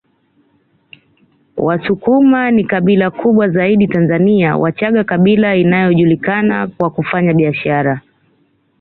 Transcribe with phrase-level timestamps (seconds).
[1.57, 8.01] Wasukuma ni kabila kubwa zaidi Tanzania Wachaga kabila inayojulikana kwa kufanya biashara